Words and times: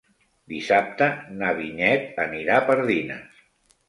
Dissabte 0.51 1.09
na 1.41 1.51
Vinyet 1.59 2.17
anirà 2.23 2.57
a 2.61 2.65
Pardines. 2.71 3.45